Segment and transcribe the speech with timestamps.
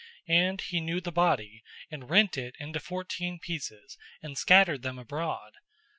[0.27, 5.53] And he knew the body, and rent it into fourteen pieces, and scattered them abroad.